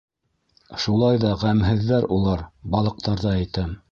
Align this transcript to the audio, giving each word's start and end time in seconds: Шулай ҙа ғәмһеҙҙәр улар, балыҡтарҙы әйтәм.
Шулай 0.85 1.19
ҙа 1.25 1.33
ғәмһеҙҙәр 1.43 2.09
улар, 2.17 2.43
балыҡтарҙы 2.77 3.33
әйтәм. 3.37 3.81